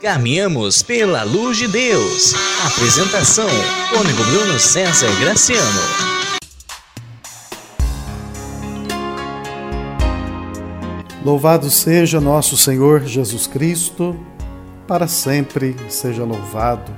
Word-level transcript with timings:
Caminhamos 0.00 0.80
pela 0.80 1.24
luz 1.24 1.56
de 1.56 1.66
Deus. 1.66 2.32
Apresentação: 2.64 3.48
Cônigo 3.92 4.22
Bruno 4.30 4.56
César 4.56 5.10
Graciano. 5.18 5.80
Louvado 11.24 11.68
seja 11.68 12.20
nosso 12.20 12.56
Senhor 12.56 13.00
Jesus 13.06 13.48
Cristo, 13.48 14.16
para 14.86 15.08
sempre 15.08 15.74
seja 15.88 16.22
louvado. 16.22 16.94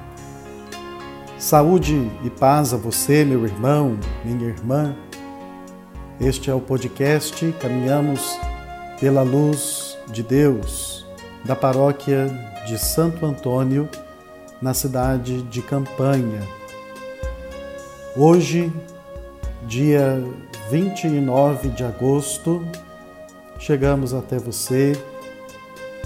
Saúde 1.39 2.13
e 2.23 2.29
paz 2.29 2.75
a 2.75 2.77
você, 2.77 3.25
meu 3.25 3.47
irmão, 3.47 3.99
minha 4.23 4.51
irmã. 4.51 4.95
Este 6.21 6.51
é 6.51 6.55
o 6.55 6.61
podcast 6.61 7.51
Caminhamos 7.63 8.21
pela 9.01 9.23
Luz 9.23 9.97
de 10.13 10.23
Deus, 10.23 11.07
da 11.47 11.57
paróquia 11.57 12.50
de 12.67 12.79
Santo 12.79 13.25
Antônio, 13.25 13.89
na 14.61 14.75
cidade 14.75 15.43
de 15.43 15.63
Campanha. 15.63 16.43
Hoje, 18.17 18.73
dia 19.63 20.23
29 20.71 21.71
de 21.71 21.85
agosto, 21.85 22.63
chegamos 23.59 24.13
até 24.13 24.39
você 24.39 24.93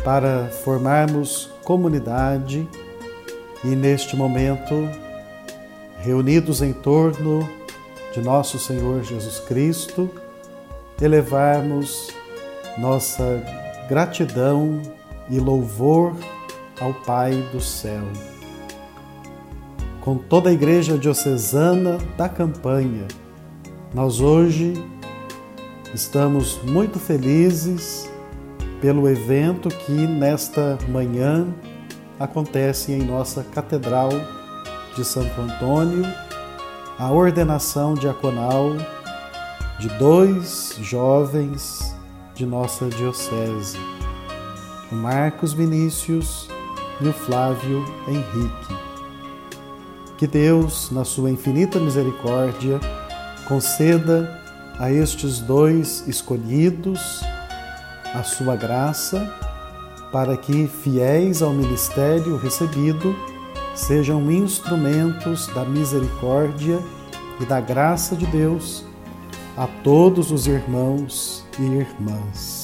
para 0.04 0.48
formarmos 0.48 1.50
comunidade 1.64 2.68
e, 3.64 3.68
neste 3.68 4.16
momento, 4.16 4.88
reunidos 5.98 6.60
em 6.60 6.72
torno 6.72 7.48
de 8.12 8.20
nosso 8.20 8.58
Senhor 8.58 9.02
Jesus 9.02 9.40
Cristo, 9.40 10.10
elevarmos 11.00 12.10
nossa 12.78 13.42
gratidão 13.88 14.80
e 15.30 15.38
louvor 15.38 16.14
ao 16.80 16.92
Pai 16.92 17.32
do 17.52 17.60
céu. 17.60 18.02
Com 20.00 20.16
toda 20.16 20.50
a 20.50 20.52
Igreja 20.52 20.98
Diocesana 20.98 21.98
da 22.16 22.28
Campanha, 22.28 23.06
nós 23.94 24.20
hoje 24.20 24.74
estamos 25.94 26.60
muito 26.64 26.98
felizes 26.98 28.10
pelo 28.80 29.08
evento 29.08 29.68
que 29.68 29.92
nesta 29.92 30.78
manhã 30.88 31.46
acontece 32.18 32.92
em 32.92 33.02
nossa 33.02 33.42
Catedral 33.42 34.10
de 34.94 35.04
Santo 35.04 35.40
Antônio, 35.40 36.04
a 36.98 37.10
ordenação 37.10 37.94
diaconal 37.94 38.72
de 39.78 39.88
dois 39.98 40.76
jovens 40.80 41.96
de 42.34 42.44
nossa 42.44 42.86
Diocese, 42.88 43.78
o 44.92 44.94
Marcos 44.94 45.52
Vinícius 45.52 46.43
e 47.04 47.08
o 47.08 47.12
Flávio 47.12 47.84
Henrique. 48.08 48.74
Que 50.16 50.26
Deus, 50.26 50.90
na 50.90 51.04
sua 51.04 51.30
infinita 51.30 51.78
misericórdia, 51.78 52.80
conceda 53.46 54.40
a 54.78 54.90
estes 54.90 55.38
dois 55.40 56.06
escolhidos 56.08 57.22
a 58.14 58.22
sua 58.22 58.56
graça, 58.56 59.30
para 60.12 60.36
que, 60.36 60.68
fiéis 60.68 61.42
ao 61.42 61.52
ministério 61.52 62.36
recebido, 62.36 63.14
sejam 63.74 64.30
instrumentos 64.30 65.48
da 65.48 65.64
misericórdia 65.64 66.78
e 67.40 67.44
da 67.44 67.60
graça 67.60 68.14
de 68.14 68.24
Deus 68.26 68.84
a 69.56 69.66
todos 69.82 70.30
os 70.30 70.46
irmãos 70.46 71.44
e 71.58 71.62
irmãs. 71.62 72.63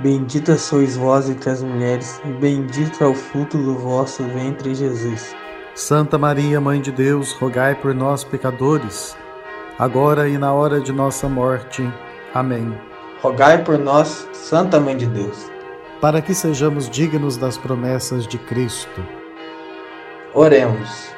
Bendita 0.00 0.56
sois 0.56 0.96
vós 0.96 1.28
entre 1.28 1.50
as 1.50 1.60
mulheres, 1.60 2.20
e 2.24 2.28
bendito 2.28 3.02
é 3.02 3.06
o 3.06 3.14
fruto 3.14 3.58
do 3.58 3.74
vosso 3.74 4.22
ventre, 4.22 4.72
Jesus. 4.72 5.34
Santa 5.74 6.16
Maria, 6.16 6.60
Mãe 6.60 6.80
de 6.80 6.92
Deus, 6.92 7.32
rogai 7.32 7.74
por 7.74 7.92
nós, 7.92 8.22
pecadores, 8.22 9.16
agora 9.76 10.28
e 10.28 10.38
na 10.38 10.52
hora 10.52 10.80
de 10.80 10.92
nossa 10.92 11.28
morte. 11.28 11.82
Amém. 12.32 12.72
Rogai 13.20 13.64
por 13.64 13.76
nós, 13.76 14.28
Santa 14.32 14.78
Mãe 14.78 14.96
de 14.96 15.06
Deus, 15.06 15.50
para 16.00 16.22
que 16.22 16.32
sejamos 16.32 16.88
dignos 16.88 17.36
das 17.36 17.58
promessas 17.58 18.24
de 18.24 18.38
Cristo. 18.38 19.04
Oremos. 20.32 21.08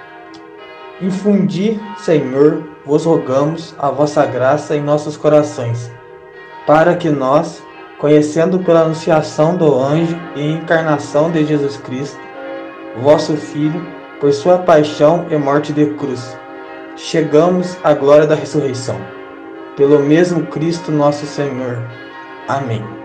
Infundi, 1.02 1.78
Senhor, 1.98 2.66
vos 2.86 3.04
rogamos 3.04 3.74
a 3.78 3.90
vossa 3.90 4.24
graça 4.24 4.74
em 4.74 4.80
nossos 4.80 5.18
corações, 5.18 5.92
para 6.66 6.96
que 6.96 7.10
nós, 7.10 7.62
conhecendo 8.00 8.58
pela 8.58 8.80
anunciação 8.80 9.56
do 9.56 9.78
anjo 9.78 10.18
e 10.34 10.52
encarnação 10.52 11.30
de 11.30 11.44
Jesus 11.44 11.76
Cristo, 11.76 12.18
vosso 13.02 13.36
Filho, 13.36 13.86
por 14.18 14.32
sua 14.32 14.58
paixão 14.58 15.26
e 15.30 15.36
morte 15.36 15.72
de 15.72 15.86
cruz, 15.94 16.36
chegamos 16.96 17.76
à 17.84 17.94
glória 17.94 18.26
da 18.26 18.34
ressurreição. 18.34 18.98
Pelo 19.76 20.00
mesmo 20.00 20.46
Cristo 20.46 20.90
nosso 20.90 21.24
Senhor. 21.26 21.78
Amém. 22.48 22.99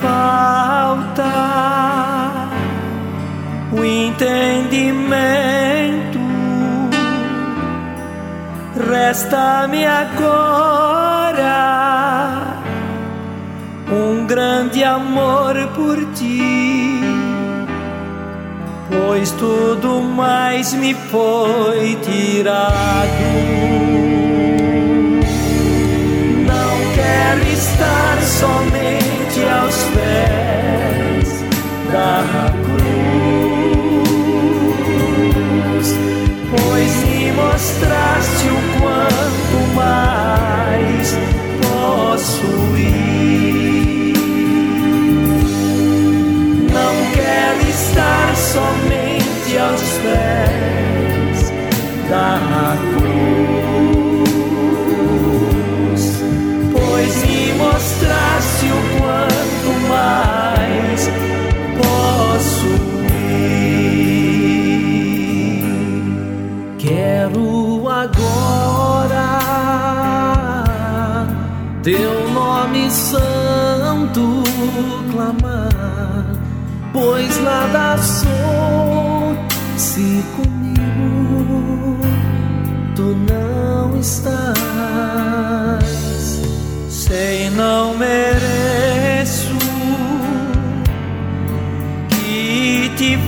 Falta 0.00 1.50
entendimento. 4.20 6.18
Resta-me 8.88 9.84
agora 9.86 11.10
um 13.90 14.26
grande 14.26 14.84
amor 14.84 15.54
por 15.74 15.96
ti, 16.14 17.00
pois 18.88 19.32
tudo 19.32 20.00
mais 20.00 20.72
me 20.74 20.94
foi 20.94 21.96
tirado. 22.02 23.89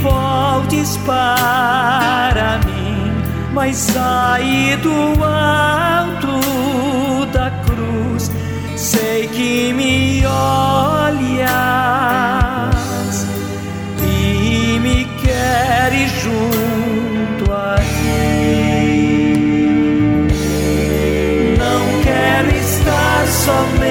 Voltes 0.03 0.97
para 0.99 2.59
mim, 2.67 3.13
mas 3.53 3.77
saí 3.77 4.77
do 4.77 5.23
alto 5.23 7.27
da 7.33 7.51
cruz. 7.67 8.31
Sei 8.77 9.27
que 9.29 9.73
me 9.73 10.25
olhas 10.27 11.47
e 14.01 14.79
me 14.81 15.05
queres 15.21 16.11
junto 16.23 17.53
a 17.53 17.77
ti. 17.77 17.93
Não 21.59 22.03
quero 22.03 22.51
estar 22.57 23.27
somente 23.27 23.82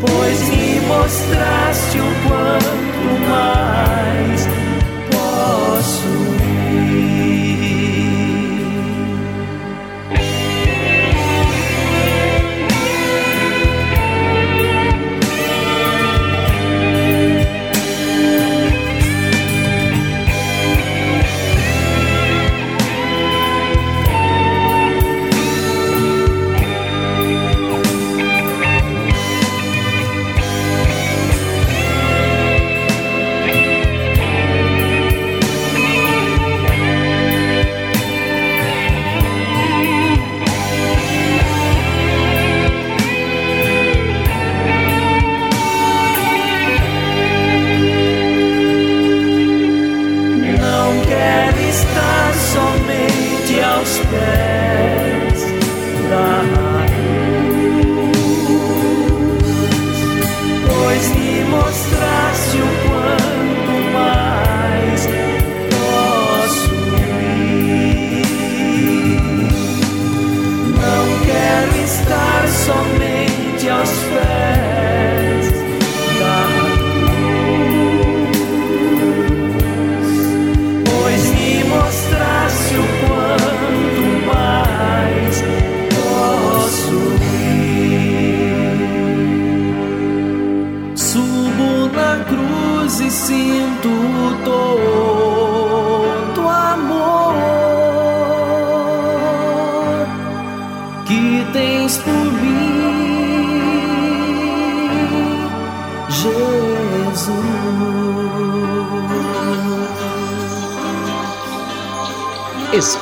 pois 0.00 0.38
me 0.48 0.80
mostraste 0.80 1.98
o 1.98 2.10
quanto 2.26 3.08
mais 3.28 4.33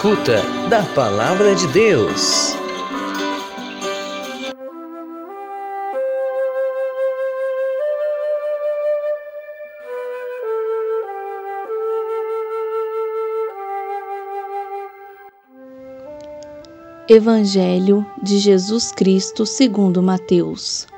Escuta 0.04 0.42
da 0.68 0.82
palavra 0.96 1.54
de 1.54 1.64
Deus. 1.68 2.56
Evangelho 17.08 18.04
de 18.20 18.38
Jesus 18.38 18.90
Cristo 18.90 19.46
segundo 19.46 20.02
Mateus. 20.02 20.88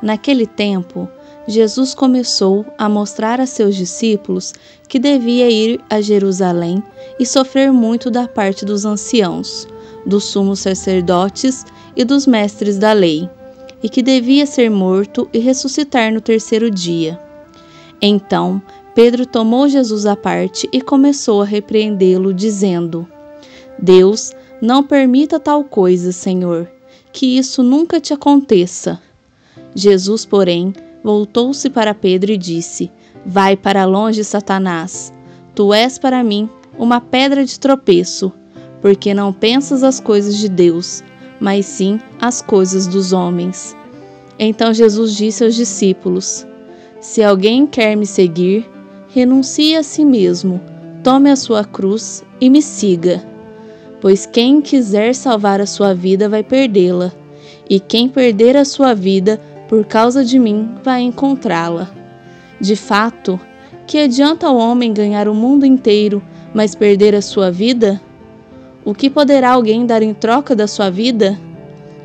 Naquele 0.00 0.46
tempo, 0.46 1.08
Jesus 1.46 1.94
começou 1.94 2.64
a 2.78 2.88
mostrar 2.88 3.40
a 3.40 3.46
seus 3.46 3.76
discípulos 3.76 4.54
que 4.88 4.98
devia 4.98 5.50
ir 5.50 5.80
a 5.90 6.00
Jerusalém 6.00 6.82
e 7.18 7.26
sofrer 7.26 7.70
muito 7.70 8.10
da 8.10 8.26
parte 8.26 8.64
dos 8.64 8.86
anciãos, 8.86 9.68
dos 10.06 10.24
sumos 10.24 10.60
sacerdotes 10.60 11.64
e 11.94 12.04
dos 12.04 12.26
mestres 12.26 12.78
da 12.78 12.92
lei, 12.92 13.28
e 13.82 13.88
que 13.88 14.02
devia 14.02 14.46
ser 14.46 14.70
morto 14.70 15.28
e 15.32 15.38
ressuscitar 15.38 16.12
no 16.12 16.20
terceiro 16.20 16.70
dia. 16.70 17.20
Então, 18.00 18.60
Pedro 18.94 19.26
tomou 19.26 19.68
Jesus 19.68 20.06
à 20.06 20.16
parte 20.16 20.68
e 20.72 20.80
começou 20.80 21.42
a 21.42 21.44
repreendê-lo, 21.44 22.32
dizendo: 22.32 23.06
Deus 23.78 24.32
Não 24.62 24.82
permita 24.82 25.38
tal 25.38 25.62
coisa, 25.64 26.10
Senhor, 26.10 26.70
que 27.12 27.36
isso 27.36 27.62
nunca 27.62 28.00
te 28.00 28.14
aconteça. 28.14 29.00
Jesus, 29.74 30.24
porém, 30.24 30.72
voltou-se 31.04 31.68
para 31.68 31.94
Pedro 31.94 32.32
e 32.32 32.38
disse: 32.38 32.90
Vai 33.26 33.56
para 33.56 33.84
longe, 33.84 34.24
Satanás. 34.24 35.12
Tu 35.54 35.72
és 35.74 35.98
para 35.98 36.24
mim 36.24 36.48
uma 36.78 37.00
pedra 37.00 37.44
de 37.44 37.60
tropeço, 37.60 38.32
porque 38.80 39.12
não 39.12 39.32
pensas 39.32 39.84
as 39.84 40.00
coisas 40.00 40.38
de 40.38 40.48
Deus, 40.48 41.04
mas 41.38 41.66
sim 41.66 42.00
as 42.18 42.40
coisas 42.40 42.86
dos 42.86 43.12
homens. 43.12 43.76
Então 44.38 44.72
Jesus 44.72 45.14
disse 45.14 45.44
aos 45.44 45.54
discípulos: 45.54 46.46
Se 47.00 47.22
alguém 47.22 47.66
quer 47.66 47.94
me 47.94 48.06
seguir, 48.06 48.68
renuncie 49.08 49.76
a 49.76 49.82
si 49.82 50.04
mesmo, 50.04 50.60
tome 51.04 51.30
a 51.30 51.36
sua 51.36 51.64
cruz 51.64 52.24
e 52.40 52.48
me 52.48 52.62
siga. 52.62 53.22
Pois 54.00 54.26
quem 54.26 54.60
quiser 54.60 55.14
salvar 55.14 55.60
a 55.60 55.66
sua 55.66 55.94
vida 55.94 56.28
vai 56.28 56.42
perdê-la, 56.42 57.12
e 57.70 57.78
quem 57.78 58.08
perder 58.08 58.56
a 58.56 58.64
sua 58.64 58.92
vida 58.92 59.40
por 59.68 59.84
causa 59.84 60.24
de 60.24 60.38
mim 60.38 60.74
vai 60.82 61.02
encontrá-la. 61.02 61.90
De 62.60 62.76
fato, 62.76 63.38
que 63.86 63.98
adianta 63.98 64.50
o 64.50 64.56
homem 64.56 64.92
ganhar 64.92 65.28
o 65.28 65.34
mundo 65.34 65.66
inteiro, 65.66 66.22
mas 66.54 66.74
perder 66.74 67.14
a 67.14 67.22
sua 67.22 67.50
vida? 67.50 68.00
O 68.84 68.94
que 68.94 69.10
poderá 69.10 69.52
alguém 69.52 69.86
dar 69.86 70.02
em 70.02 70.14
troca 70.14 70.54
da 70.54 70.66
sua 70.66 70.90
vida? 70.90 71.38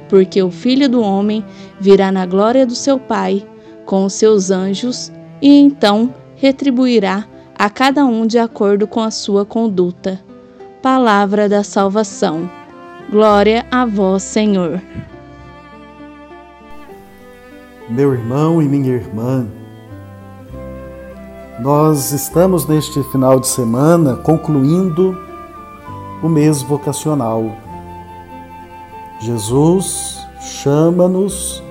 Porque 0.08 0.42
o 0.42 0.50
Filho 0.50 0.90
do 0.90 1.02
Homem 1.02 1.44
virá 1.80 2.12
na 2.12 2.26
glória 2.26 2.66
do 2.66 2.74
seu 2.74 2.98
Pai 2.98 3.46
com 3.86 4.06
os 4.06 4.14
seus 4.14 4.50
anjos 4.50 5.12
e 5.42 5.60
então 5.60 6.14
retribuirá 6.36 7.26
a 7.58 7.70
cada 7.70 8.06
um 8.06 8.26
de 8.26 8.40
acordo 8.40 8.88
com 8.88 9.02
a 9.02 9.12
sua 9.12 9.46
conduta. 9.46 10.20
Palavra 10.82 11.50
da 11.50 11.64
salvação. 11.64 12.50
Glória 13.12 13.66
a 13.70 13.86
vós, 13.86 14.24
Senhor. 14.24 14.82
Meu 17.90 18.14
irmão 18.14 18.62
e 18.62 18.68
minha 18.68 18.92
irmã, 18.92 19.48
nós 21.60 22.12
estamos 22.12 22.68
neste 22.68 23.02
final 23.06 23.40
de 23.40 23.48
semana 23.48 24.16
concluindo 24.16 25.18
o 26.22 26.30
mês 26.30 26.62
vocacional. 26.62 27.52
Jesus 29.20 30.24
chama-nos 30.40 31.64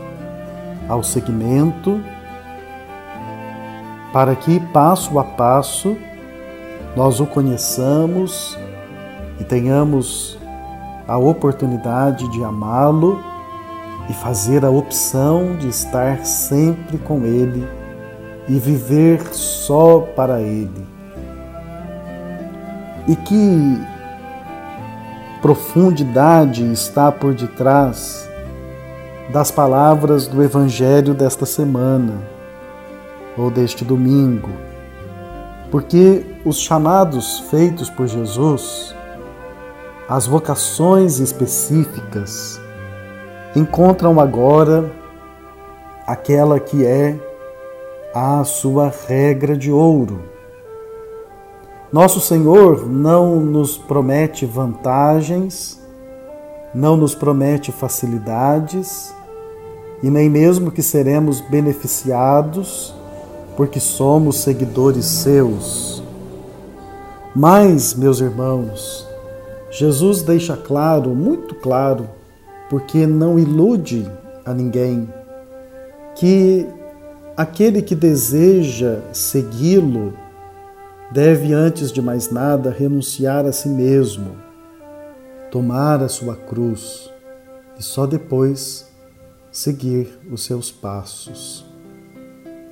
ao 0.88 1.04
seguimento 1.04 2.00
para 4.12 4.34
que 4.34 4.58
passo 4.58 5.20
a 5.20 5.24
passo 5.24 5.96
nós 6.96 7.20
o 7.20 7.26
conheçamos 7.26 8.58
e 9.38 9.44
tenhamos 9.44 10.36
a 11.06 11.16
oportunidade 11.16 12.28
de 12.32 12.42
amá-lo 12.42 13.37
e 14.08 14.12
fazer 14.14 14.64
a 14.64 14.70
opção 14.70 15.56
de 15.56 15.68
estar 15.68 16.24
sempre 16.24 16.98
com 16.98 17.24
Ele 17.24 17.66
e 18.48 18.58
viver 18.58 19.22
só 19.32 20.00
para 20.00 20.40
Ele. 20.40 20.86
E 23.06 23.14
que 23.14 23.78
profundidade 25.40 26.70
está 26.72 27.12
por 27.12 27.34
detrás 27.34 28.28
das 29.32 29.50
palavras 29.50 30.26
do 30.26 30.42
Evangelho 30.42 31.14
desta 31.14 31.44
semana 31.44 32.14
ou 33.36 33.50
deste 33.50 33.84
domingo, 33.84 34.50
porque 35.70 36.24
os 36.44 36.58
chamados 36.58 37.40
feitos 37.50 37.88
por 37.90 38.06
Jesus, 38.06 38.94
as 40.08 40.26
vocações 40.26 41.20
específicas, 41.20 42.60
encontram 43.56 44.20
agora 44.20 44.90
aquela 46.06 46.58
que 46.60 46.84
é 46.84 47.18
a 48.14 48.42
sua 48.44 48.92
regra 49.06 49.56
de 49.56 49.70
ouro. 49.70 50.20
Nosso 51.92 52.20
Senhor 52.20 52.86
não 52.86 53.36
nos 53.36 53.78
promete 53.78 54.44
vantagens, 54.44 55.80
não 56.74 56.96
nos 56.96 57.14
promete 57.14 57.72
facilidades 57.72 59.14
e 60.02 60.10
nem 60.10 60.28
mesmo 60.28 60.70
que 60.70 60.82
seremos 60.82 61.40
beneficiados 61.40 62.94
porque 63.56 63.80
somos 63.80 64.40
seguidores 64.40 65.04
seus. 65.06 66.02
Mas, 67.34 67.94
meus 67.94 68.20
irmãos, 68.20 69.06
Jesus 69.70 70.22
deixa 70.22 70.56
claro, 70.56 71.10
muito 71.10 71.54
claro, 71.54 72.08
porque 72.68 73.06
não 73.06 73.38
ilude 73.38 74.10
a 74.44 74.52
ninguém, 74.52 75.08
que 76.14 76.66
aquele 77.36 77.80
que 77.82 77.94
deseja 77.94 79.00
segui-lo 79.12 80.12
deve, 81.10 81.52
antes 81.52 81.90
de 81.90 82.02
mais 82.02 82.30
nada, 82.30 82.70
renunciar 82.70 83.46
a 83.46 83.52
si 83.52 83.68
mesmo, 83.68 84.36
tomar 85.50 86.02
a 86.02 86.08
sua 86.08 86.36
cruz 86.36 87.10
e 87.78 87.82
só 87.82 88.06
depois 88.06 88.90
seguir 89.50 90.18
os 90.30 90.44
seus 90.44 90.70
passos. 90.70 91.64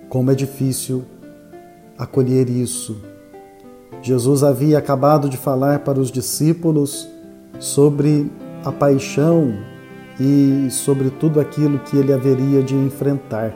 Como 0.08 0.30
é 0.30 0.34
difícil 0.34 1.04
acolher 1.98 2.48
isso. 2.48 3.00
Jesus 4.02 4.42
havia 4.42 4.78
acabado 4.78 5.28
de 5.28 5.36
falar 5.36 5.80
para 5.80 5.98
os 5.98 6.10
discípulos 6.10 7.08
sobre 7.58 8.30
a 8.64 8.70
paixão 8.70 9.54
e 10.18 10.68
sobre 10.70 11.10
tudo 11.10 11.40
aquilo 11.40 11.78
que 11.80 11.96
ele 11.96 12.12
haveria 12.12 12.62
de 12.62 12.74
enfrentar. 12.74 13.54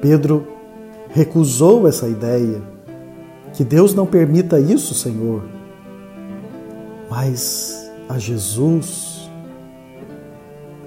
Pedro 0.00 0.46
recusou 1.08 1.86
essa 1.86 2.08
ideia. 2.08 2.62
Que 3.52 3.64
Deus 3.64 3.94
não 3.94 4.06
permita 4.06 4.60
isso, 4.60 4.94
Senhor. 4.94 5.42
Mas 7.10 7.90
a 8.08 8.18
Jesus 8.18 9.28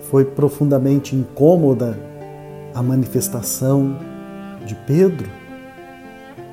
foi 0.10 0.24
profundamente 0.24 1.16
incômoda 1.16 2.00
a 2.74 2.82
manifestação 2.82 3.98
de 4.66 4.76
Pedro, 4.88 5.30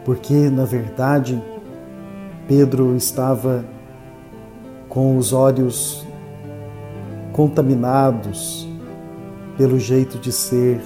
porque 0.05 0.51
na 0.51 0.65
verdade 0.65 1.41
Pedro 2.49 2.97
estava 2.97 3.65
com 4.89 5.17
os 5.17 5.33
olhos 5.33 6.05
contaminados 7.41 8.69
pelo 9.57 9.79
jeito 9.79 10.19
de 10.19 10.31
ser 10.31 10.79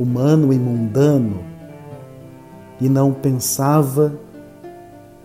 humano 0.00 0.52
e 0.52 0.58
mundano 0.58 1.44
e 2.80 2.88
não 2.88 3.12
pensava 3.12 4.18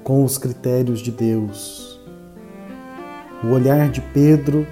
com 0.04 0.24
os 0.24 0.38
critérios 0.38 1.00
de 1.00 1.10
Deus. 1.10 2.00
O 3.44 3.48
olhar 3.48 3.90
de 3.90 4.02
Pedro 4.02 4.68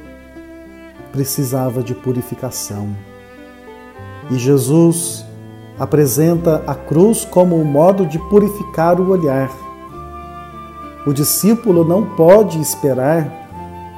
precisava 1.11 1.81
de 1.81 1.95
purificação. 1.95 2.95
E 4.29 4.37
Jesus 4.37 5.25
apresenta 5.79 6.63
a 6.67 6.75
cruz 6.75 7.25
como 7.25 7.59
um 7.59 7.65
modo 7.65 8.05
de 8.05 8.19
purificar 8.29 9.01
o 9.01 9.09
olhar. 9.09 9.49
O 11.07 11.11
discípulo 11.11 11.83
não 11.83 12.15
pode 12.15 12.61
esperar 12.61 13.38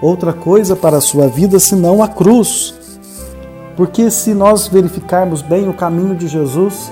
outra 0.02 0.34
coisa 0.34 0.76
para 0.76 0.98
a 0.98 1.02
sua 1.02 1.28
vida 1.28 1.60
senão 1.60 2.02
a 2.02 2.08
cruz. 2.08 2.74
Porque 3.76 4.10
se 4.12 4.34
nós 4.34 4.68
verificarmos 4.68 5.42
bem 5.42 5.70
o 5.70 5.74
caminho 5.74 6.16
de 6.16 6.28
Jesus, 6.28 6.92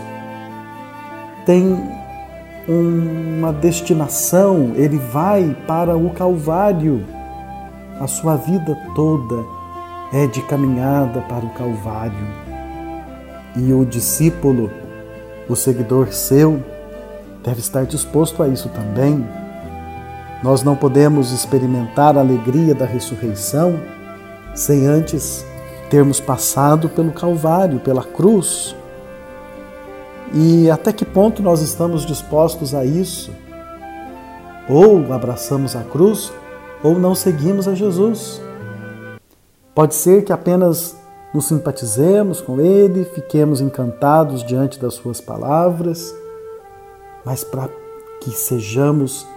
tem 1.46 1.78
uma 2.68 3.52
destinação, 3.52 4.74
ele 4.76 4.98
vai 4.98 5.56
para 5.68 5.98
o 5.98 6.10
Calvário. 6.12 7.06
A 8.00 8.08
sua 8.08 8.36
vida 8.36 8.78
toda 8.96 9.44
é 10.14 10.28
de 10.28 10.42
caminhada 10.44 11.22
para 11.22 11.46
o 11.46 11.50
Calvário 11.50 12.50
e 13.56 13.74
o 13.74 13.86
discípulo, 13.86 14.72
o 15.48 15.56
seguidor 15.56 16.14
seu, 16.14 16.64
deve 17.44 17.60
estar 17.60 17.86
disposto 17.86 18.44
a 18.44 18.48
isso 18.48 18.70
também. 18.70 19.26
Nós 20.42 20.64
não 20.64 20.76
podemos 20.76 21.32
experimentar 21.32 22.18
a 22.18 22.22
alegria 22.22 22.74
da 22.74 22.86
ressurreição 22.86 23.80
sem 24.56 24.88
antes 24.88 25.46
termos 25.90 26.20
passado 26.20 26.88
pelo 26.88 27.12
Calvário, 27.12 27.80
pela 27.80 28.04
cruz. 28.04 28.76
E 30.34 30.70
até 30.70 30.94
que 30.94 31.04
ponto 31.04 31.42
nós 31.42 31.62
estamos 31.62 32.06
dispostos 32.06 32.74
a 32.74 32.86
isso? 32.86 33.32
Ou 34.70 35.12
abraçamos 35.12 35.76
a 35.76 35.84
cruz, 35.84 36.32
ou 36.84 36.98
não 36.98 37.16
seguimos 37.16 37.68
a 37.68 37.74
Jesus. 37.74 38.40
Pode 39.74 39.96
ser 39.96 40.24
que 40.24 40.32
apenas 40.32 40.96
nos 41.34 41.48
simpatizemos 41.48 42.40
com 42.40 42.62
Ele, 42.62 43.06
fiquemos 43.06 43.60
encantados 43.62 44.44
diante 44.44 44.80
das 44.80 44.94
Suas 44.94 45.20
palavras, 45.20 46.14
mas 47.26 47.44
para 47.44 47.70
que 48.22 48.32
sejamos 48.32 49.28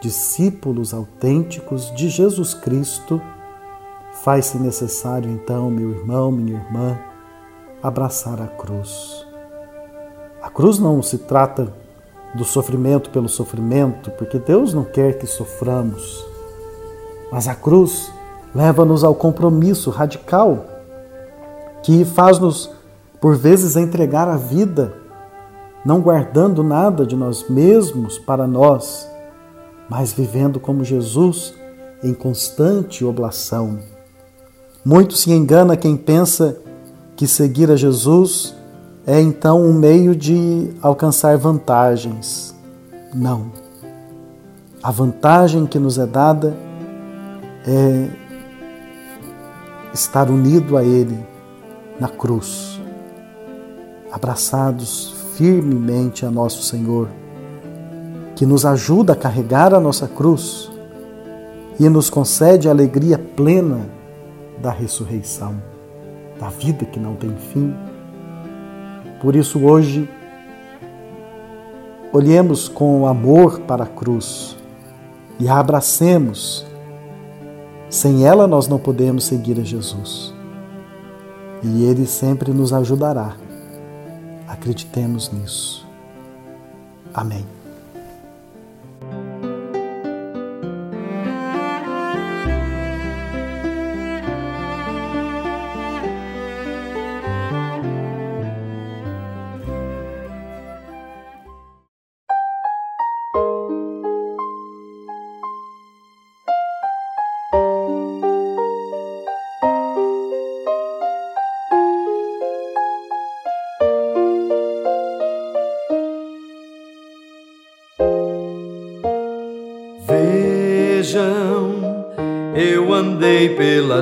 discípulos 0.00 0.92
autênticos 0.92 1.94
de 1.94 2.08
Jesus 2.08 2.54
Cristo, 2.54 3.20
faz-se 4.22 4.58
necessário 4.58 5.30
então, 5.30 5.70
meu 5.70 5.90
irmão, 5.90 6.30
minha 6.30 6.58
irmã, 6.58 6.98
abraçar 7.82 8.40
a 8.40 8.46
cruz. 8.46 9.26
A 10.42 10.50
cruz 10.50 10.78
não 10.78 11.02
se 11.02 11.18
trata 11.18 11.72
do 12.34 12.44
sofrimento 12.44 13.10
pelo 13.10 13.28
sofrimento, 13.28 14.10
porque 14.12 14.38
Deus 14.38 14.74
não 14.74 14.84
quer 14.84 15.18
que 15.18 15.26
soframos. 15.26 16.24
Mas 17.30 17.48
a 17.48 17.54
cruz 17.54 18.12
leva-nos 18.54 19.04
ao 19.04 19.14
compromisso 19.14 19.90
radical 19.90 20.64
que 21.82 22.04
faz-nos, 22.04 22.70
por 23.20 23.36
vezes, 23.36 23.76
entregar 23.76 24.28
a 24.28 24.36
vida, 24.36 24.94
não 25.84 26.00
guardando 26.00 26.62
nada 26.62 27.04
de 27.04 27.14
nós 27.14 27.48
mesmos 27.48 28.18
para 28.18 28.46
nós, 28.46 29.08
mas 29.88 30.12
vivendo 30.12 30.58
como 30.58 30.84
Jesus 30.84 31.54
em 32.02 32.12
constante 32.12 33.04
oblação. 33.04 33.78
Muito 34.84 35.14
se 35.16 35.32
engana 35.32 35.76
quem 35.76 35.96
pensa 35.96 36.56
que 37.16 37.26
seguir 37.26 37.70
a 37.70 37.76
Jesus 37.76 38.54
é 39.06 39.20
então 39.20 39.62
um 39.62 39.72
meio 39.72 40.14
de 40.14 40.70
alcançar 40.82 41.36
vantagens. 41.38 42.54
Não. 43.14 43.52
A 44.82 44.90
vantagem 44.90 45.66
que 45.66 45.78
nos 45.78 45.98
é 45.98 46.06
dada 46.06 46.54
é 47.66 48.08
estar 49.94 50.28
unido 50.28 50.76
a 50.76 50.84
Ele 50.84 51.18
na 51.98 52.08
cruz, 52.08 52.80
abraçados 54.10 55.14
firmemente 55.36 56.26
a 56.26 56.30
nosso 56.30 56.62
Senhor, 56.62 57.08
que 58.34 58.44
nos 58.44 58.66
ajuda 58.66 59.12
a 59.12 59.16
carregar 59.16 59.74
a 59.74 59.80
nossa 59.80 60.08
cruz 60.08 60.70
e 61.78 61.88
nos 61.88 62.08
concede 62.10 62.68
a 62.68 62.70
alegria 62.70 63.18
plena 63.18 63.86
da 64.60 64.70
ressurreição, 64.70 65.60
da 66.38 66.48
vida 66.48 66.84
que 66.84 66.98
não 66.98 67.14
tem 67.14 67.34
fim 67.36 67.74
por 69.24 69.34
isso, 69.34 69.58
hoje, 69.64 70.06
olhemos 72.12 72.68
com 72.68 73.06
amor 73.06 73.60
para 73.60 73.84
a 73.84 73.86
cruz 73.86 74.54
e 75.40 75.48
a 75.48 75.58
abracemos. 75.58 76.66
Sem 77.88 78.26
ela, 78.26 78.46
nós 78.46 78.68
não 78.68 78.78
podemos 78.78 79.24
seguir 79.24 79.58
a 79.58 79.64
Jesus. 79.64 80.34
E 81.62 81.84
Ele 81.84 82.04
sempre 82.04 82.52
nos 82.52 82.70
ajudará. 82.74 83.34
Acreditemos 84.46 85.32
nisso. 85.32 85.86
Amém. 87.14 87.53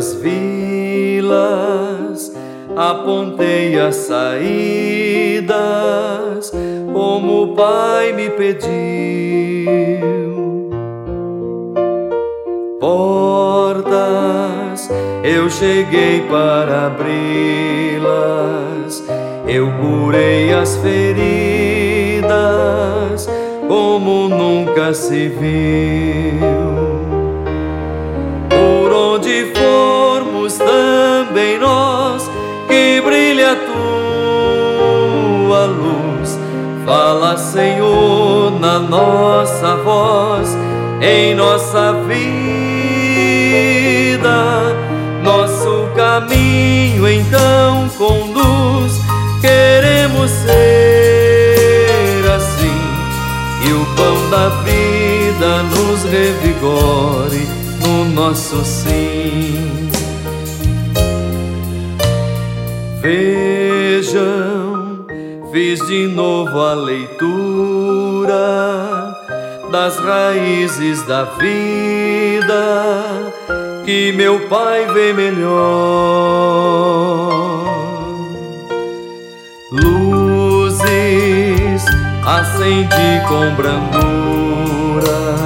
Pelas 0.03 0.15
vilas, 0.15 1.33
apontei 2.77 3.79
as 3.79 3.95
saídas, 3.95 4.43
como 6.93 7.45
o 7.45 7.55
Pai 7.55 8.13
me 8.13 8.29
pediu. 8.31 8.73
Portas, 12.81 14.01
eu 15.23 15.49
cheguei 15.49 16.23
para 16.29 16.87
abri-las, 16.87 17.15
eu 19.47 19.71
curei 19.81 20.53
as 20.53 20.77
feridas 20.79 21.23
como 23.69 24.29
nunca 24.29 24.93
se 24.93 25.29
viu. 25.29 26.62
Fala, 36.85 37.37
Senhor, 37.37 38.59
na 38.59 38.79
nossa 38.79 39.77
voz, 39.77 40.57
em 41.01 41.35
nossa 41.35 41.93
vida. 42.09 42.73
Nosso 45.23 45.89
caminho 45.95 47.09
então 47.09 47.89
conduz, 47.97 49.01
queremos 49.41 50.31
ser 50.31 52.25
assim 52.35 52.81
e 53.65 53.73
o 53.73 53.87
pão 53.95 54.31
da 54.31 54.49
vida 54.65 55.63
nos 55.63 56.03
revigore 56.05 57.47
no 57.81 58.05
nosso 58.07 58.65
sim. 58.65 59.89
Vejam, 63.01 64.62
fiz 65.53 65.79
de 65.87 66.07
novo 66.07 66.59
a 66.59 66.73
leitura 66.73 68.35
das 69.71 69.99
raízes 69.99 71.03
da 71.03 71.25
vida 71.25 73.35
que 73.85 74.13
meu 74.13 74.49
Pai 74.49 74.87
vê 74.95 75.13
melhor. 75.13 75.51
Luzes 79.71 81.85
acendi 82.25 83.21
com 83.29 83.55
brandura 83.55 85.37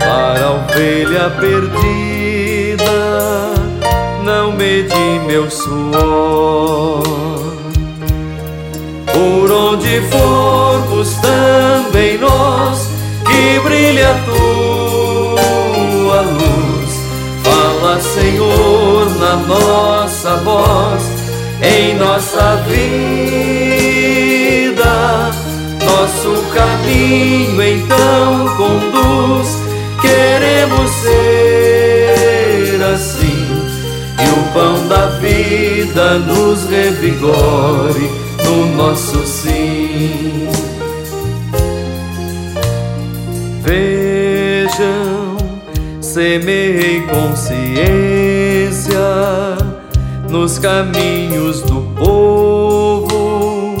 para 0.00 0.44
a 0.44 0.54
ovelha 0.54 1.30
perdida, 1.38 2.82
não 4.24 4.50
medi 4.52 5.20
meu 5.28 5.48
suor. 5.48 7.13
Por 9.24 9.50
onde 9.50 10.02
formos 10.10 11.14
também 11.14 12.18
nós, 12.18 12.90
que 13.24 13.58
brilha 13.60 14.10
a 14.10 14.18
tua 14.26 16.20
luz. 16.20 16.90
Fala, 17.42 17.98
Senhor, 18.02 19.08
na 19.18 19.36
nossa 19.36 20.36
voz, 20.36 21.02
em 21.62 21.94
nossa 21.96 22.56
vida. 22.68 23.24
Nosso 25.86 26.44
caminho 26.52 27.62
então 27.62 28.46
conduz, 28.58 29.56
queremos 30.02 30.90
ser 31.00 32.78
assim, 32.92 33.48
e 34.22 34.28
o 34.38 34.44
pão 34.52 34.86
da 34.86 35.06
vida 35.18 36.18
nos 36.18 36.68
revigore 36.68 38.24
no 38.44 38.66
nosso 38.76 39.26
sim. 39.26 40.48
Vejam, 43.62 45.36
semeei 46.00 47.00
consciência 47.02 48.98
nos 50.28 50.58
caminhos 50.58 51.62
do 51.62 51.80
povo, 51.98 53.76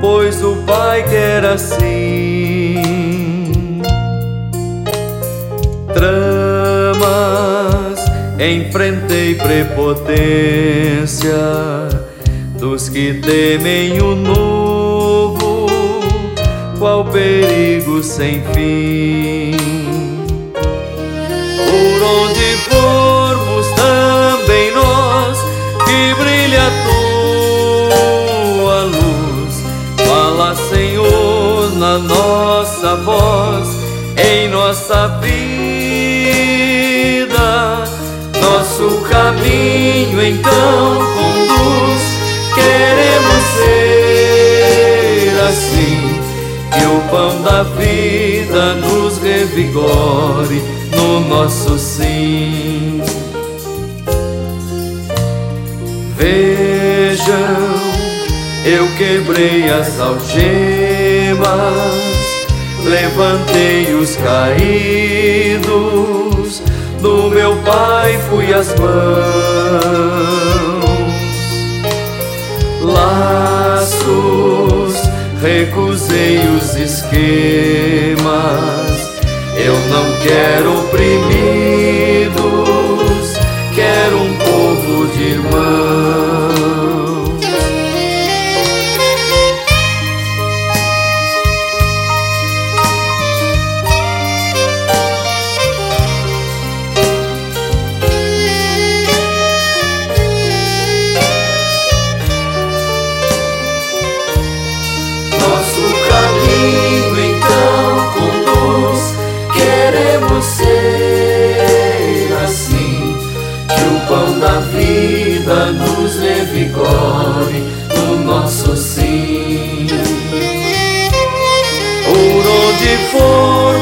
pois 0.00 0.42
o 0.42 0.56
Pai 0.66 1.02
quer 1.08 1.44
assim. 1.44 2.80
Tramas 5.92 7.20
enfrentei 8.38 9.34
prepotência 9.34 10.00
dos 12.70 12.88
que 12.88 13.14
temem 13.14 14.00
o 14.00 14.14
novo, 14.14 15.66
qual 16.78 17.04
perigo 17.04 18.00
sem 18.00 18.40
fim. 18.54 19.56
Por 21.66 22.02
onde 22.16 22.56
formos 22.68 23.66
também 23.74 24.72
nós, 24.72 25.38
que 25.84 26.14
brilha 26.14 26.68
a 26.68 26.70
tua 28.62 28.82
luz. 28.84 29.54
Fala, 30.06 30.54
Senhor, 30.54 31.72
na 31.76 31.98
nossa 31.98 32.94
voz, 32.96 33.68
em 34.16 34.48
nossa 34.48 34.60
nossa 34.70 35.08
vida. 35.20 35.40
Nosso 38.40 39.00
caminho 39.10 40.22
então 40.22 41.09
nos 48.74 49.18
revigore 49.18 50.62
no 50.94 51.20
nosso 51.20 51.78
sim. 51.78 53.02
Vejam, 56.16 57.34
eu 58.64 58.86
quebrei 58.96 59.70
as 59.70 59.98
algemas 60.00 61.40
levantei 62.84 63.94
os 63.94 64.16
caídos, 64.16 65.70
do 67.00 67.30
meu 67.30 67.56
pai 67.58 68.18
fui 68.28 68.52
as 68.52 68.74
mãos, 68.78 68.90
laços, 72.82 74.29
recusei 75.40 76.38
os 76.56 76.76
esquemas, 76.76 78.20
eu 79.56 79.74
não 79.88 80.04
quero 80.22 80.80
oprimidos, 80.80 82.69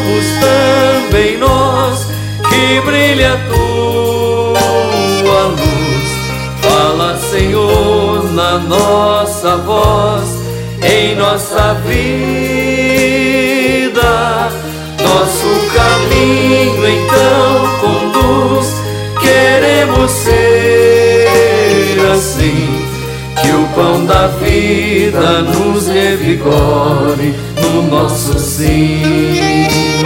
formos 0.09 0.27
também 0.41 1.37
nós, 1.39 2.07
que 2.49 2.81
brilha 2.81 3.35
a 3.35 3.39
tua 3.49 4.61
luz. 5.49 6.09
Fala, 6.63 7.19
Senhor, 7.31 8.33
na 8.33 8.59
nossa 8.59 9.57
voz, 9.59 10.29
em 10.83 11.15
nossa 11.17 11.75
vida. 11.87 12.09
Nosso 15.03 15.49
caminho 15.75 16.89
então 16.89 17.79
conduz, 17.81 18.67
queremos 19.21 20.11
ser 20.11 21.99
assim 22.13 22.89
que 23.41 23.51
o 23.51 23.67
pão 23.75 24.05
da 24.05 24.27
vida 24.29 25.43
nos 25.43 25.87
revigore 25.89 27.35
no 27.61 27.83
nosso 27.83 28.39
sim. 28.39 29.98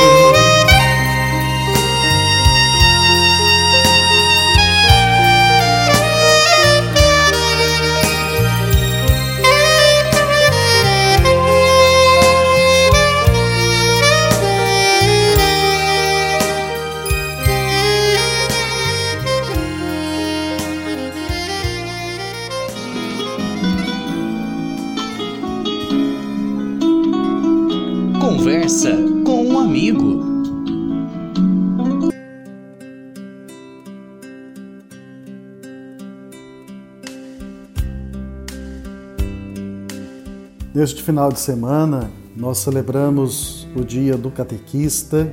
Neste 40.75 41.03
final 41.03 41.31
de 41.31 41.39
semana, 41.39 42.11
nós 42.35 42.57
celebramos 42.57 43.69
o 43.77 43.85
Dia 43.85 44.17
do 44.17 44.31
Catequista. 44.31 45.31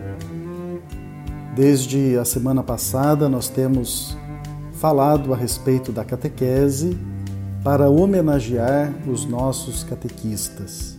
Desde 1.56 2.18
a 2.18 2.26
semana 2.26 2.62
passada, 2.62 3.30
nós 3.30 3.48
temos 3.48 4.18
falado 4.74 5.34
a 5.34 5.38
respeito 5.38 5.94
da 5.94 6.04
catequese 6.04 6.98
para 7.64 7.90
homenagear 7.90 8.94
os 9.08 9.26
nossos 9.26 9.82
catequistas. 9.82 10.98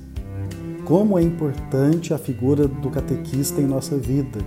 Como 0.87 1.19
é 1.19 1.23
importante 1.23 2.15
a 2.15 2.19
figura 2.19 2.67
do 2.67 2.89
catequista 2.89 3.61
em 3.61 3.67
nossa 3.67 3.99
vida. 3.99 4.39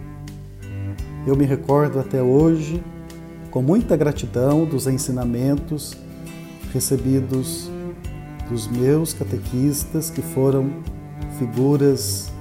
Eu 1.27 1.36
me 1.36 1.45
recordo 1.45 1.99
até 1.99 2.19
hoje, 2.19 2.84
com 3.51 3.62
muita 3.62 3.95
gratidão, 3.95 4.65
dos 4.65 4.88
ensinamentos 4.88 5.95
recebidos 6.73 7.69
dos 8.49 8.67
meus 8.67 9.13
catequistas, 9.13 10.10
que 10.10 10.21
foram 10.21 10.69
figuras 11.38 12.32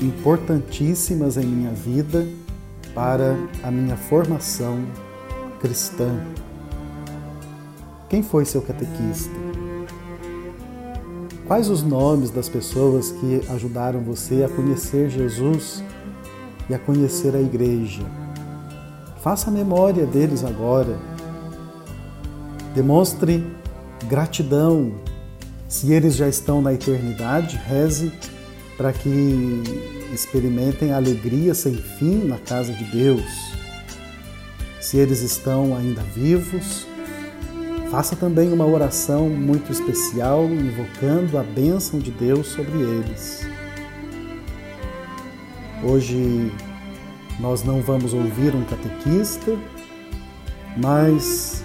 importantíssimas 0.00 1.36
em 1.36 1.46
minha 1.46 1.72
vida 1.72 2.26
para 2.94 3.36
a 3.62 3.70
minha 3.70 3.96
formação 3.96 4.84
cristã. 5.60 6.20
Quem 8.08 8.22
foi 8.22 8.44
seu 8.44 8.62
catequista? 8.62 9.34
Quais 11.46 11.68
os 11.68 11.82
nomes 11.82 12.30
das 12.30 12.48
pessoas 12.48 13.12
que 13.12 13.40
ajudaram 13.50 14.00
você 14.00 14.42
a 14.42 14.48
conhecer 14.48 15.08
Jesus 15.08 15.82
e 16.68 16.74
a 16.74 16.78
conhecer 16.78 17.36
a 17.36 17.40
igreja? 17.40 18.04
Faça 19.22 19.50
memória 19.50 20.06
deles 20.06 20.44
agora. 20.44 20.98
Demonstre 22.74 23.44
gratidão 24.08 24.92
se 25.68 25.92
eles 25.92 26.14
já 26.16 26.28
estão 26.28 26.62
na 26.62 26.72
eternidade, 26.72 27.60
reze 27.66 28.12
para 28.76 28.92
que 28.92 29.62
experimentem 30.12 30.92
alegria 30.92 31.54
sem 31.54 31.74
fim 31.74 32.24
na 32.24 32.38
casa 32.38 32.72
de 32.72 32.84
Deus. 32.84 33.24
Se 34.80 34.98
eles 34.98 35.22
estão 35.22 35.76
ainda 35.76 36.02
vivos, 36.14 36.86
faça 37.90 38.14
também 38.14 38.52
uma 38.52 38.66
oração 38.66 39.28
muito 39.28 39.72
especial, 39.72 40.44
invocando 40.44 41.38
a 41.38 41.42
bênção 41.42 41.98
de 41.98 42.10
Deus 42.10 42.48
sobre 42.48 42.78
eles. 42.78 43.46
Hoje 45.82 46.52
nós 47.40 47.64
não 47.64 47.80
vamos 47.80 48.14
ouvir 48.14 48.54
um 48.54 48.64
catequista, 48.64 49.58
mas 50.76 51.64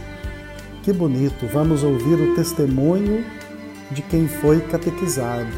que 0.82 0.92
bonito, 0.92 1.46
vamos 1.54 1.84
ouvir 1.84 2.16
o 2.16 2.36
testemunho 2.36 3.24
de 3.92 4.02
quem 4.02 4.28
foi 4.28 4.60
catequizado. 4.62 5.52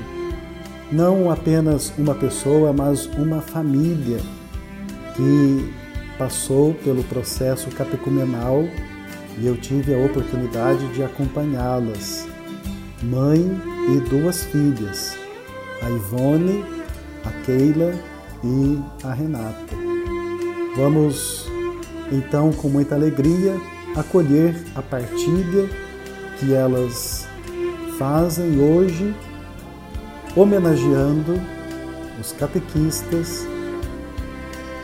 Não 0.91 1.31
apenas 1.31 1.93
uma 1.97 2.13
pessoa, 2.13 2.73
mas 2.73 3.05
uma 3.17 3.41
família 3.41 4.19
que 5.15 5.73
passou 6.17 6.73
pelo 6.73 7.03
processo 7.03 7.69
catecumenal 7.71 8.63
e 9.37 9.47
eu 9.47 9.57
tive 9.57 9.93
a 9.93 9.97
oportunidade 9.97 10.87
de 10.93 11.03
acompanhá-las. 11.03 12.27
Mãe 13.01 13.39
e 13.91 14.09
duas 14.09 14.43
filhas, 14.45 15.17
a 15.81 15.89
Ivone, 15.89 16.63
a 17.25 17.31
Keila 17.45 17.93
e 18.43 18.79
a 19.03 19.13
Renata. 19.13 19.75
Vamos 20.75 21.47
então, 22.11 22.51
com 22.51 22.69
muita 22.69 22.95
alegria, 22.95 23.59
acolher 23.95 24.55
a 24.75 24.81
partilha 24.81 25.69
que 26.39 26.53
elas 26.53 27.22
fazem 27.97 28.59
hoje 28.59 29.13
homenageando 30.35 31.39
os 32.19 32.31
catequistas, 32.31 33.45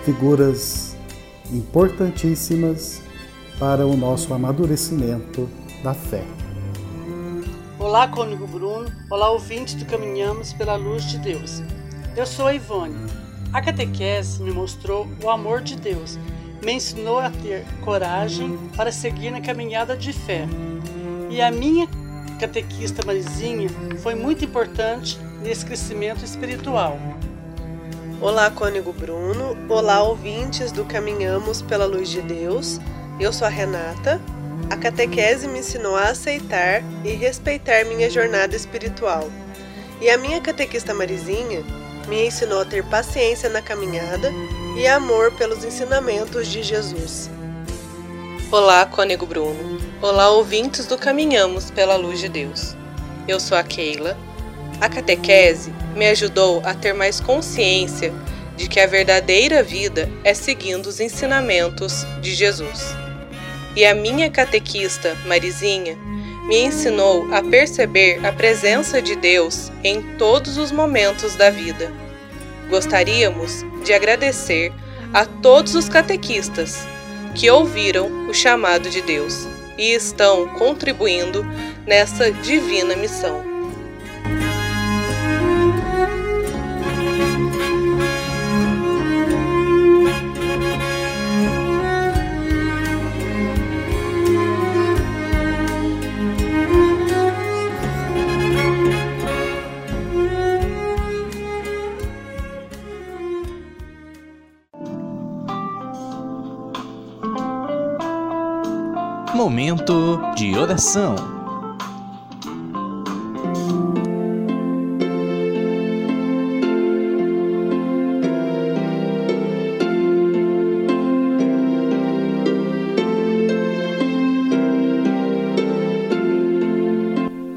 figuras 0.06 0.96
importantíssimas 1.52 3.02
para 3.58 3.86
o 3.86 3.98
nosso 3.98 4.34
amadurecimento 4.34 5.50
da 5.84 5.94
fé. 5.94 6.24
Olá, 7.80 8.08
Cônigo 8.08 8.46
Bruno. 8.46 8.92
Olá, 9.10 9.32
ouvintes 9.32 9.74
do 9.74 9.86
Caminhamos 9.86 10.54
pela 10.54 10.76
Luz 10.76 11.06
de 11.06 11.18
Deus. 11.18 11.64
Eu 12.16 12.26
sou 12.26 12.46
a 12.46 12.54
Ivone. 12.54 12.96
A 13.52 13.62
catequese 13.62 14.44
me 14.44 14.52
mostrou 14.52 15.08
o 15.24 15.30
amor 15.30 15.62
de 15.62 15.76
Deus, 15.76 16.20
me 16.64 16.74
ensinou 16.74 17.20
a 17.20 17.32
ter 17.32 17.66
coragem 17.84 18.60
para 18.76 18.92
seguir 18.92 19.32
na 19.32 19.42
caminhada 19.42 19.98
de 19.98 20.14
fé. 20.14 20.46
E 21.32 21.42
a 21.42 21.50
minha 21.50 21.88
catequista 22.40 23.06
Marizinha 23.06 23.70
foi 24.02 24.16
muito 24.16 24.46
importante 24.46 25.20
nesse 25.42 25.66
crescimento 25.66 26.24
espiritual. 26.24 26.98
Olá, 28.22 28.50
Cônigo 28.50 28.94
Bruno. 28.94 29.58
Olá, 29.68 30.02
ouvintes 30.02 30.72
do 30.72 30.86
Caminhamos 30.86 31.62
pela 31.62 31.86
Luz 31.86 32.08
de 32.08 32.22
Deus. 32.22 32.80
Eu 33.20 33.34
sou 33.34 33.46
a 33.46 33.50
Renata. 33.50 34.22
A 34.70 34.78
catequese 34.78 35.50
me 35.50 35.60
ensinou 35.60 35.98
a 35.98 36.10
aceitar 36.10 36.82
e 37.04 37.10
respeitar 37.10 37.84
minha 37.84 38.10
jornada 38.10 38.56
espiritual. 38.56 39.30
E 40.00 40.10
a 40.10 40.18
minha 40.18 40.40
catequista 40.40 40.94
Marizinha 40.94 41.62
me 42.08 42.26
ensinou 42.26 42.62
a 42.62 42.66
ter 42.66 42.86
paciência 42.86 43.50
na 43.50 43.62
caminhada 43.62 44.32
e 44.78 44.88
amor 44.88 45.34
pelos 45.34 45.66
ensinamentos 45.66 46.48
de 46.48 46.64
Jesus. 46.64 47.30
Olá, 48.50 48.86
Cônego 48.86 49.26
Bruno. 49.26 49.89
Olá, 50.02 50.30
ouvintes 50.30 50.86
do 50.86 50.98
Caminhamos 50.98 51.70
pela 51.72 51.98
Luz 51.98 52.22
de 52.22 52.30
Deus. 52.30 52.74
Eu 53.28 53.38
sou 53.38 53.58
a 53.58 53.64
Keila. 53.64 54.18
A 54.80 54.88
catequese 54.88 55.74
me 55.94 56.08
ajudou 56.08 56.62
a 56.64 56.74
ter 56.74 56.94
mais 56.94 57.20
consciência 57.20 58.14
de 58.56 58.70
que 58.70 58.80
a 58.80 58.88
verdadeira 58.88 59.62
vida 59.62 60.10
é 60.24 60.34
seguindo 60.34 60.86
os 60.86 61.02
ensinamentos 61.02 62.08
de 62.22 62.34
Jesus. 62.34 62.96
E 63.76 63.86
a 63.86 63.94
minha 63.94 64.32
catequista, 64.32 65.18
Marizinha, 65.26 65.98
me 66.48 66.60
ensinou 66.60 67.28
a 67.34 67.44
perceber 67.44 68.26
a 68.26 68.32
presença 68.32 69.02
de 69.02 69.18
Deus 69.18 69.70
em 69.84 70.16
todos 70.18 70.58
os 70.58 70.72
momentos 70.72 71.36
da 71.36 71.50
vida. 71.50 71.92
Gostaríamos 72.70 73.66
de 73.84 73.92
agradecer 73.92 74.72
a 75.14 75.26
todos 75.26 75.76
os 75.76 75.90
catequistas 75.90 76.88
que 77.36 77.50
ouviram 77.52 78.30
o 78.30 78.34
chamado 78.34 78.90
de 78.90 79.02
Deus 79.02 79.59
e 79.80 79.94
estão 79.94 80.46
contribuindo 80.50 81.44
nessa 81.88 82.30
divina 82.32 82.96
missão. 82.96 83.49
Momento 109.60 110.22
de 110.38 110.58
oração. 110.58 111.16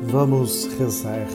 Vamos 0.03 0.65
rezar. 0.77 1.29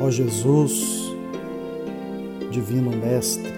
Ó 0.00 0.10
Jesus, 0.10 1.12
Divino 2.50 2.90
Mestre, 2.90 3.57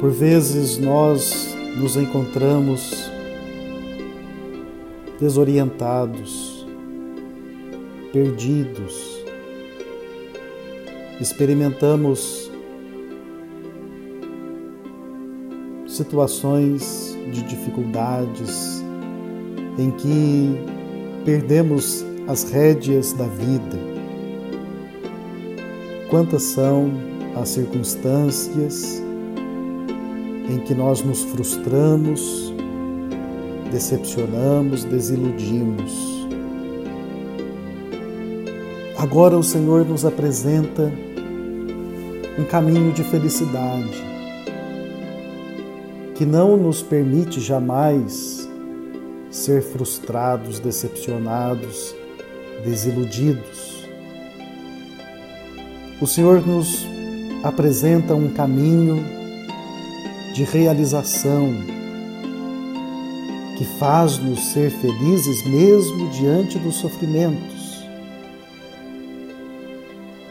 por 0.00 0.10
vezes 0.10 0.78
nós 0.78 1.54
nos 1.76 1.96
encontramos 1.96 3.10
desorientados, 5.18 6.66
perdidos, 8.12 9.24
experimentamos 11.20 12.50
situações 15.86 17.16
de 17.32 17.42
dificuldades 17.42 18.84
em 19.78 19.90
que 19.92 20.54
perdemos 21.24 22.04
as 22.28 22.50
rédeas 22.50 23.14
da 23.14 23.26
vida. 23.26 23.78
Quantas 26.10 26.42
são 26.42 26.92
as 27.34 27.48
circunstâncias 27.48 29.05
em 30.48 30.58
que 30.58 30.74
nós 30.74 31.02
nos 31.02 31.22
frustramos, 31.24 32.52
decepcionamos, 33.70 34.84
desiludimos. 34.84 36.26
Agora 38.96 39.36
o 39.36 39.42
Senhor 39.42 39.84
nos 39.84 40.04
apresenta 40.04 40.90
um 42.38 42.44
caminho 42.44 42.92
de 42.92 43.02
felicidade 43.04 44.04
que 46.14 46.24
não 46.24 46.56
nos 46.56 46.82
permite 46.82 47.40
jamais 47.40 48.48
ser 49.30 49.62
frustrados, 49.62 50.58
decepcionados, 50.58 51.94
desiludidos. 52.64 53.86
O 56.00 56.06
Senhor 56.06 56.46
nos 56.46 56.86
apresenta 57.42 58.14
um 58.14 58.30
caminho 58.30 59.15
de 60.36 60.44
realização, 60.44 61.50
que 63.56 63.64
faz-nos 63.78 64.52
ser 64.52 64.70
felizes 64.70 65.42
mesmo 65.46 66.10
diante 66.10 66.58
dos 66.58 66.74
sofrimentos. 66.74 67.82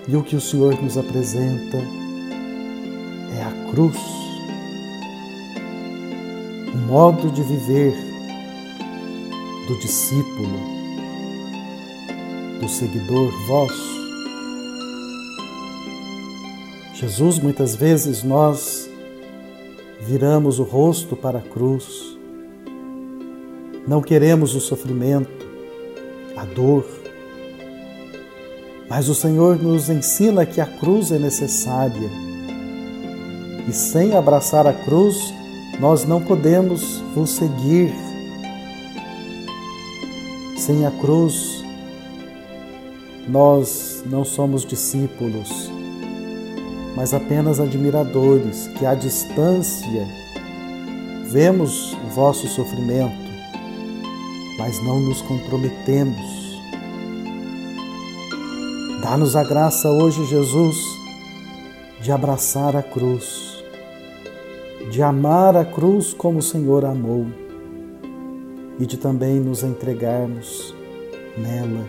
E 0.07 0.15
o 0.15 0.21
que 0.21 0.35
o 0.35 0.39
Senhor 0.39 0.79
nos 0.79 0.95
apresenta 0.95 1.77
é 3.35 3.41
a 3.41 3.71
cruz, 3.71 3.97
o 6.71 6.77
modo 6.87 7.31
de 7.31 7.41
viver 7.41 7.95
do 9.67 9.79
discípulo, 9.79 10.59
do 12.61 12.69
seguidor 12.69 13.31
vosso. 13.47 13.95
Jesus, 16.93 17.39
muitas 17.39 17.75
vezes 17.75 18.21
nós 18.21 18.93
viramos 20.05 20.59
o 20.59 20.63
rosto 20.63 21.15
para 21.15 21.39
a 21.39 21.41
cruz. 21.41 22.15
Não 23.87 24.01
queremos 24.01 24.53
o 24.53 24.59
sofrimento, 24.59 25.47
a 26.37 26.45
dor. 26.45 26.85
Mas 28.87 29.09
o 29.09 29.15
Senhor 29.15 29.61
nos 29.61 29.89
ensina 29.89 30.45
que 30.45 30.61
a 30.61 30.65
cruz 30.65 31.11
é 31.11 31.17
necessária. 31.17 32.09
E 33.67 33.73
sem 33.73 34.13
abraçar 34.13 34.67
a 34.67 34.73
cruz, 34.73 35.33
nós 35.79 36.05
não 36.05 36.21
podemos 36.21 37.01
vos 37.15 37.31
seguir. 37.31 37.91
Sem 40.55 40.85
a 40.85 40.91
cruz, 40.91 41.63
nós 43.27 44.03
não 44.05 44.23
somos 44.23 44.63
discípulos 44.63 45.74
mas 46.95 47.13
apenas 47.13 47.59
admiradores 47.59 48.67
que 48.77 48.85
à 48.85 48.95
distância 48.95 50.07
vemos 51.25 51.93
o 51.93 52.07
vosso 52.07 52.47
sofrimento, 52.47 53.25
mas 54.57 54.81
não 54.81 55.01
nos 55.01 55.21
comprometemos. 55.21 56.61
Dá-nos 59.01 59.35
a 59.35 59.43
graça 59.43 59.89
hoje, 59.89 60.25
Jesus, 60.25 60.77
de 62.01 62.11
abraçar 62.11 62.75
a 62.75 62.81
cruz, 62.81 63.63
de 64.89 65.01
amar 65.01 65.57
a 65.57 65.65
cruz 65.65 66.13
como 66.13 66.39
o 66.39 66.41
Senhor 66.41 66.85
amou 66.85 67.27
e 68.79 68.85
de 68.85 68.97
também 68.97 69.39
nos 69.39 69.63
entregarmos 69.63 70.73
nela, 71.37 71.85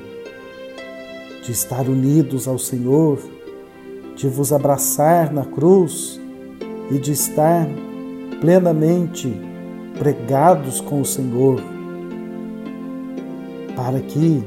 de 1.44 1.52
estar 1.52 1.88
unidos 1.88 2.48
ao 2.48 2.58
Senhor 2.58 3.35
de 4.16 4.28
vos 4.28 4.50
abraçar 4.50 5.30
na 5.30 5.44
cruz 5.44 6.18
e 6.90 6.98
de 6.98 7.12
estar 7.12 7.68
plenamente 8.40 9.32
pregados 9.98 10.80
com 10.80 11.02
o 11.02 11.04
Senhor, 11.04 11.60
para 13.76 14.00
que, 14.00 14.42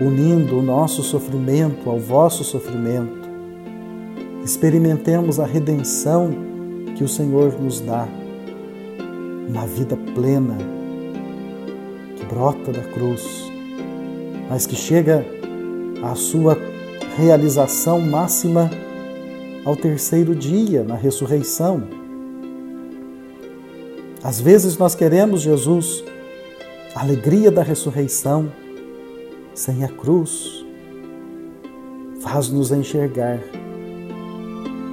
unindo 0.00 0.58
o 0.58 0.62
nosso 0.62 1.02
sofrimento 1.02 1.90
ao 1.90 1.98
vosso 1.98 2.42
sofrimento, 2.42 3.28
experimentemos 4.42 5.38
a 5.38 5.44
redenção 5.44 6.30
que 6.96 7.04
o 7.04 7.08
Senhor 7.08 7.60
nos 7.60 7.80
dá, 7.80 8.08
uma 9.46 9.66
vida 9.66 9.96
plena 10.14 10.56
que 12.16 12.24
brota 12.24 12.72
da 12.72 12.82
cruz, 12.82 13.52
mas 14.48 14.66
que 14.66 14.76
chega 14.76 15.24
à 16.02 16.14
sua 16.14 16.69
realização 17.20 18.00
máxima 18.00 18.70
ao 19.64 19.76
terceiro 19.76 20.34
dia, 20.34 20.82
na 20.82 20.94
ressurreição. 20.94 21.82
Às 24.22 24.40
vezes 24.40 24.78
nós 24.78 24.94
queremos, 24.94 25.42
Jesus, 25.42 26.02
a 26.94 27.00
alegria 27.00 27.50
da 27.50 27.62
ressurreição 27.62 28.50
sem 29.54 29.84
a 29.84 29.88
cruz. 29.88 30.64
Faz-nos 32.22 32.70
enxergar 32.70 33.38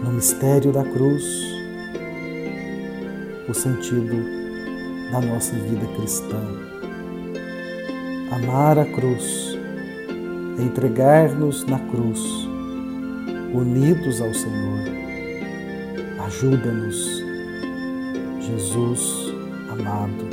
no 0.03 0.11
mistério 0.11 0.71
da 0.71 0.83
cruz 0.83 1.23
o 3.49 3.53
sentido 3.53 4.15
da 5.11 5.21
nossa 5.21 5.55
vida 5.55 5.85
cristã. 5.95 6.41
Amar 8.31 8.77
a 8.77 8.85
cruz, 8.85 9.46
entregar-nos 10.57 11.65
na 11.65 11.79
cruz, 11.79 12.19
unidos 13.53 14.21
ao 14.21 14.33
Senhor. 14.33 14.79
Ajuda-nos, 16.25 17.23
Jesus 18.41 19.33
amado. 19.71 20.27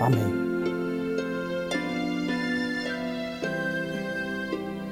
Amém. 0.00 0.44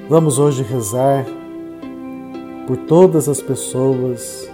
Vamos 0.09 0.37
hoje 0.39 0.63
rezar 0.63 1.25
por 2.67 2.77
todas 2.77 3.29
as 3.29 3.41
pessoas 3.41 4.49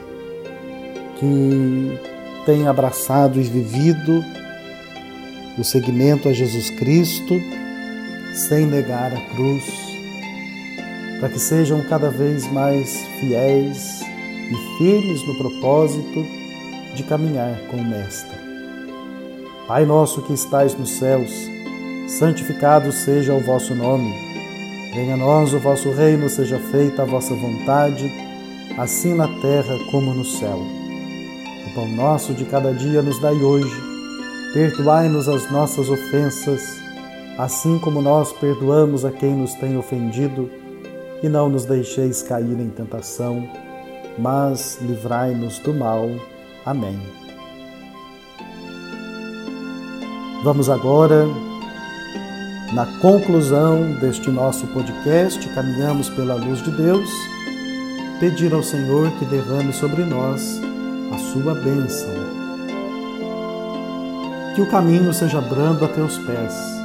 que 1.19 1.99
têm 2.45 2.67
abraçado 2.67 3.39
e 3.39 3.43
vivido 3.43 4.23
o 5.57 5.63
seguimento 5.63 6.29
a 6.29 6.33
Jesus 6.33 6.69
Cristo 6.69 7.33
sem 8.49 8.65
negar 8.65 9.13
a 9.13 9.21
cruz, 9.35 9.63
para 11.19 11.29
que 11.29 11.37
sejam 11.37 11.83
cada 11.83 12.09
vez 12.09 12.51
mais 12.51 13.05
fiéis 13.19 14.01
e 14.01 14.77
firmes 14.79 15.21
no 15.27 15.37
propósito 15.37 16.25
de 16.95 17.03
caminhar 17.03 17.55
com 17.69 17.77
o 17.77 17.85
Mestre. 17.85 18.35
Pai 19.67 19.85
nosso 19.85 20.23
que 20.23 20.33
estais 20.33 20.75
nos 20.75 20.89
céus, 20.97 21.31
santificado 22.07 22.91
seja 22.91 23.35
o 23.35 23.39
vosso 23.39 23.75
nome. 23.75 24.11
Venha 24.95 25.13
a 25.13 25.17
nós 25.17 25.53
o 25.53 25.59
vosso 25.59 25.91
reino, 25.91 26.27
seja 26.27 26.57
feita 26.57 27.03
a 27.03 27.05
vossa 27.05 27.35
vontade, 27.35 28.11
assim 28.79 29.13
na 29.13 29.27
terra 29.27 29.77
como 29.91 30.11
no 30.11 30.25
céu. 30.25 30.57
O 31.67 31.75
pão 31.75 31.87
nosso 31.87 32.33
de 32.33 32.45
cada 32.45 32.73
dia 32.73 33.03
nos 33.03 33.21
dai 33.21 33.35
hoje. 33.35 33.79
Perdoai-nos 34.55 35.29
as 35.29 35.51
nossas 35.51 35.87
ofensas, 35.87 36.88
assim 37.39 37.79
como 37.79 38.01
nós 38.01 38.33
perdoamos 38.33 39.05
a 39.05 39.11
quem 39.11 39.33
nos 39.33 39.53
tem 39.53 39.77
ofendido, 39.77 40.51
e 41.23 41.29
não 41.29 41.47
nos 41.47 41.63
deixeis 41.63 42.21
cair 42.21 42.59
em 42.59 42.69
tentação, 42.69 43.49
mas 44.17 44.77
livrai-nos 44.81 45.57
do 45.59 45.73
mal. 45.73 46.09
Amém. 46.65 46.99
Vamos 50.43 50.69
agora 50.69 51.25
na 52.73 52.85
conclusão 52.99 53.93
deste 54.01 54.29
nosso 54.29 54.67
podcast, 54.67 55.47
Caminhamos 55.55 56.09
pela 56.09 56.35
Luz 56.35 56.61
de 56.61 56.71
Deus, 56.71 57.09
pedir 58.19 58.53
ao 58.53 58.61
Senhor 58.61 59.09
que 59.17 59.25
derrame 59.25 59.71
sobre 59.71 60.03
nós 60.03 60.59
a 61.13 61.17
sua 61.17 61.55
bênção. 61.55 62.09
Que 64.55 64.61
o 64.61 64.69
caminho 64.69 65.13
seja 65.13 65.39
brando 65.39 65.85
a 65.85 65.87
teus 65.87 66.17
pés, 66.17 66.78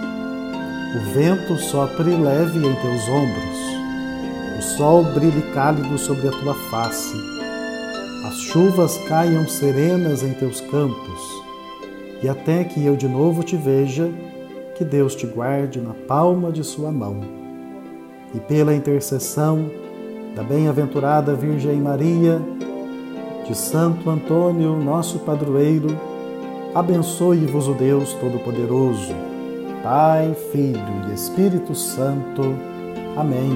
o 0.95 0.99
vento 1.13 1.59
sopre 1.59 2.15
leve 2.15 2.59
em 2.59 2.75
teus 2.77 3.09
ombros, 3.09 4.59
o 4.59 4.63
sol 4.63 5.03
brilhe 5.03 5.43
cálido 5.53 5.99
sobre 5.99 6.29
a 6.29 6.31
tua 6.31 6.55
face, 6.71 7.17
as 8.29 8.37
chuvas 8.37 8.97
caiam 9.09 9.49
serenas 9.49 10.23
em 10.23 10.33
teus 10.35 10.61
campos, 10.61 11.21
e 12.23 12.29
até 12.29 12.63
que 12.63 12.87
eu 12.87 12.95
de 12.95 13.09
novo 13.09 13.43
te 13.43 13.57
veja, 13.57 14.09
que 14.77 14.85
Deus 14.85 15.17
te 15.17 15.27
guarde 15.27 15.81
na 15.81 15.95
palma 16.07 16.53
de 16.53 16.63
sua 16.63 16.93
mão. 16.93 17.21
E 18.33 18.39
pela 18.39 18.75
intercessão 18.75 19.69
da 20.37 20.45
bem-aventurada 20.45 21.35
Virgem 21.35 21.81
Maria, 21.81 22.41
de 23.49 23.57
Santo 23.57 24.09
Antônio, 24.09 24.77
nosso 24.77 25.19
padroeiro, 25.19 25.99
abençoe-vos 26.73 27.67
o 27.67 27.75
Deus 27.75 28.13
Todo-Poderoso, 28.15 29.34
Pai, 29.85 30.35
Filho 30.51 31.11
e 31.11 31.13
Espírito 31.13 31.75
Santo. 31.75 32.41
Amém. 33.19 33.55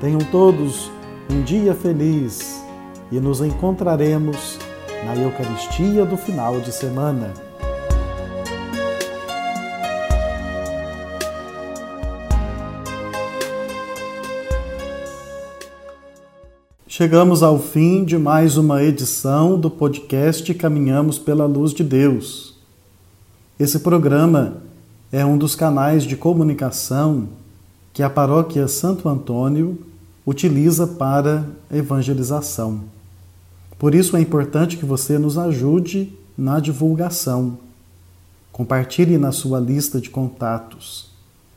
Tenham 0.00 0.20
todos 0.30 0.88
um 1.28 1.42
dia 1.42 1.74
feliz 1.74 2.64
e 3.10 3.18
nos 3.18 3.40
encontraremos 3.40 4.56
na 5.04 5.16
Eucaristia 5.16 6.04
do 6.04 6.16
final 6.16 6.60
de 6.60 6.70
semana. 6.70 7.51
Chegamos 16.94 17.42
ao 17.42 17.58
fim 17.58 18.04
de 18.04 18.18
mais 18.18 18.58
uma 18.58 18.82
edição 18.82 19.58
do 19.58 19.70
podcast 19.70 20.52
Caminhamos 20.52 21.18
pela 21.18 21.46
Luz 21.46 21.72
de 21.72 21.82
Deus. 21.82 22.54
Esse 23.58 23.78
programa 23.78 24.58
é 25.10 25.24
um 25.24 25.38
dos 25.38 25.54
canais 25.54 26.04
de 26.04 26.16
comunicação 26.16 27.30
que 27.94 28.02
a 28.02 28.10
paróquia 28.10 28.68
Santo 28.68 29.08
Antônio 29.08 29.78
utiliza 30.26 30.86
para 30.86 31.46
evangelização. 31.72 32.80
Por 33.78 33.94
isso 33.94 34.14
é 34.14 34.20
importante 34.20 34.76
que 34.76 34.84
você 34.84 35.18
nos 35.18 35.38
ajude 35.38 36.12
na 36.36 36.60
divulgação. 36.60 37.56
Compartilhe 38.52 39.16
na 39.16 39.32
sua 39.32 39.58
lista 39.58 39.98
de 39.98 40.10
contatos. 40.10 41.08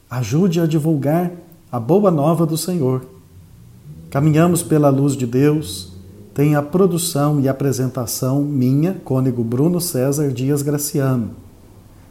Ajude 0.10 0.62
a 0.62 0.65
divulgar 0.65 1.30
a 1.69 1.78
boa 1.78 2.10
nova 2.10 2.45
do 2.45 2.58
Senhor. 2.58 3.14
Caminhamos 4.10 4.63
pela 4.63 4.89
luz 4.89 5.15
de 5.15 5.26
Deus. 5.26 5.94
Tem 6.34 6.56
a 6.56 6.62
produção 6.62 7.39
e 7.39 7.48
apresentação 7.48 8.41
minha, 8.41 8.94
cônego 9.04 9.44
Bruno 9.44 9.80
César 9.80 10.32
Dias 10.32 10.62
Graciano. 10.62 11.32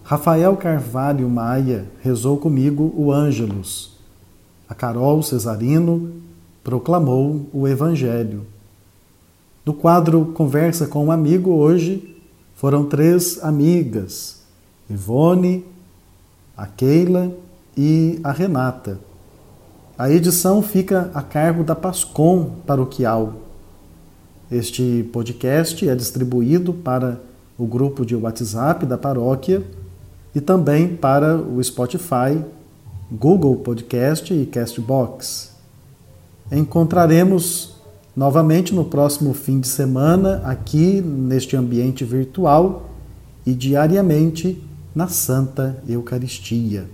Rafael 0.02 0.56
Carvalho 0.56 1.28
Maia 1.28 1.86
rezou 2.02 2.36
comigo 2.36 2.92
o 2.96 3.10
Ângelus. 3.10 3.96
A 4.68 4.74
Carol 4.74 5.22
Cesarino 5.22 6.12
proclamou 6.62 7.46
o 7.52 7.66
Evangelho. 7.68 8.46
No 9.64 9.72
quadro 9.72 10.26
Conversa 10.34 10.86
com 10.86 11.06
um 11.06 11.10
Amigo, 11.10 11.50
hoje 11.50 12.16
foram 12.54 12.84
três 12.84 13.42
amigas: 13.42 14.42
Ivone, 14.90 15.64
a 16.56 16.66
Keila 16.66 17.32
e 17.76 18.20
a 18.22 18.30
Renata. 18.30 19.00
A 19.96 20.10
edição 20.10 20.60
fica 20.60 21.08
a 21.14 21.22
cargo 21.22 21.62
da 21.62 21.76
Pascom 21.76 22.50
Paroquial. 22.66 23.34
Este 24.50 25.08
podcast 25.12 25.88
é 25.88 25.94
distribuído 25.94 26.74
para 26.74 27.20
o 27.56 27.64
grupo 27.64 28.04
de 28.04 28.16
WhatsApp 28.16 28.86
da 28.86 28.98
paróquia 28.98 29.62
e 30.34 30.40
também 30.40 30.96
para 30.96 31.36
o 31.36 31.62
Spotify, 31.62 32.42
Google 33.08 33.54
Podcast 33.58 34.34
e 34.34 34.44
Castbox. 34.46 35.52
Encontraremos 36.50 37.76
novamente 38.16 38.74
no 38.74 38.86
próximo 38.86 39.32
fim 39.32 39.60
de 39.60 39.68
semana 39.68 40.42
aqui 40.44 41.00
neste 41.00 41.56
ambiente 41.56 42.04
virtual 42.04 42.90
e 43.46 43.54
diariamente 43.54 44.60
na 44.92 45.06
Santa 45.06 45.80
Eucaristia. 45.88 46.84